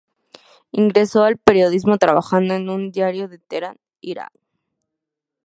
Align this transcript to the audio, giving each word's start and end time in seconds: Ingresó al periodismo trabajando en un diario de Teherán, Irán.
Ingresó 0.71 1.25
al 1.25 1.37
periodismo 1.37 1.99
trabajando 1.99 2.55
en 2.55 2.69
un 2.69 2.91
diario 2.91 3.27
de 3.27 3.37
Teherán, 3.37 3.77
Irán. 3.99 4.31